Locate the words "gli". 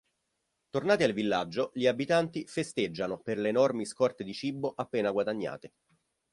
1.75-1.85